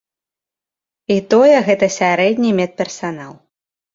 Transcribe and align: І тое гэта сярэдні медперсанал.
І 1.15 1.17
тое 1.33 1.57
гэта 1.67 1.85
сярэдні 1.99 2.49
медперсанал. 2.61 3.33